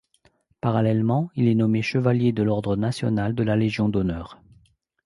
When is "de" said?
2.31-2.41, 3.35-3.43